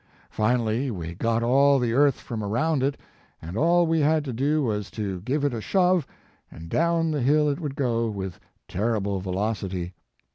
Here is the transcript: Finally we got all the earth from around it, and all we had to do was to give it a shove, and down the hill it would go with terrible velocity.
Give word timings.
Finally 0.31 0.89
we 0.89 1.13
got 1.13 1.43
all 1.43 1.77
the 1.77 1.93
earth 1.93 2.15
from 2.19 2.43
around 2.43 2.81
it, 2.81 2.99
and 3.39 3.55
all 3.55 3.85
we 3.85 3.99
had 3.99 4.25
to 4.25 4.33
do 4.33 4.63
was 4.63 4.89
to 4.89 5.21
give 5.21 5.43
it 5.43 5.53
a 5.53 5.61
shove, 5.61 6.07
and 6.49 6.69
down 6.69 7.11
the 7.11 7.21
hill 7.21 7.47
it 7.47 7.59
would 7.59 7.75
go 7.75 8.09
with 8.09 8.39
terrible 8.67 9.19
velocity. 9.19 9.93